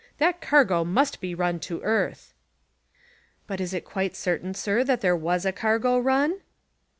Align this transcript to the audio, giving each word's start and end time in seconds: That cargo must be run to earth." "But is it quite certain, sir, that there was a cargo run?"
That 0.17 0.41
cargo 0.41 0.83
must 0.83 1.21
be 1.21 1.35
run 1.35 1.59
to 1.59 1.79
earth." 1.83 2.33
"But 3.45 3.61
is 3.61 3.71
it 3.71 3.85
quite 3.85 4.15
certain, 4.15 4.55
sir, 4.55 4.83
that 4.83 5.01
there 5.01 5.15
was 5.15 5.45
a 5.45 5.51
cargo 5.51 5.99
run?" 5.99 6.41